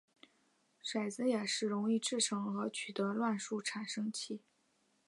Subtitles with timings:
[0.83, 4.41] 骰子也是容易制作和取得的乱数产生器。